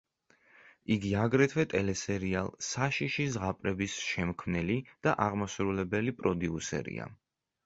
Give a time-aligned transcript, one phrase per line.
[0.93, 7.09] იგი აგრეთვე ტელესერიალ „საშიში ზღაპრების“ შექმნელი და აღმასრულებელი პროდიუსერია.